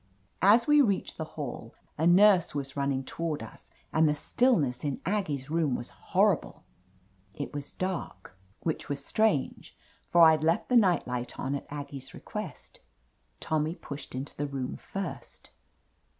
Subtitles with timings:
[0.41, 4.99] As we reached the hall, a nurse was running toward us, and the stillness in
[5.05, 6.63] Aggie's room was horrible.
[7.35, 8.35] It was dark.
[8.61, 9.77] Which was strange,
[10.09, 12.79] for Fd left the night light on at Aggie's request.
[13.39, 15.51] Tommy pushed into the room first.